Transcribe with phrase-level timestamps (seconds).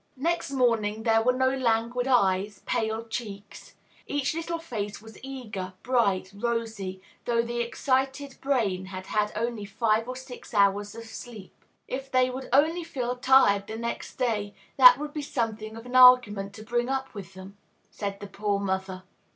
[0.17, 3.75] Next morning there were no languid eyes, pale cheeks.
[4.07, 10.09] Each little face was eager, bright, rosy, though the excited brain had had only five
[10.09, 11.53] or six hours of sleep.
[11.87, 15.95] "If they only would feel tired the next day, that would be something of an
[15.95, 17.57] argument to bring up with them,"
[17.91, 19.03] said the poor mother.